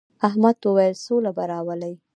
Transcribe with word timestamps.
احمد 0.27 0.57
وويل: 0.65 0.95
سوله 1.05 1.31
به 1.37 1.43
راولې. 1.51 1.93